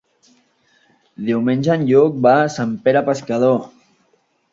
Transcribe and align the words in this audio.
Diumenge 1.27 1.71
en 1.75 1.83
Lluc 1.89 2.17
va 2.27 2.31
a 2.45 2.47
Sant 2.55 2.73
Pere 2.87 3.05
Pescador. 3.11 3.55